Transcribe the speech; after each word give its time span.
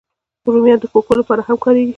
رومیان 0.53 0.79
د 0.81 0.85
کوکو 0.93 1.13
لپاره 1.19 1.41
هم 1.47 1.57
کارېږي 1.63 1.89